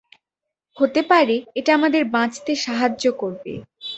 [0.77, 3.53] হতে পারে এটা আমাদের বাঁচতে সাহায্য করবে।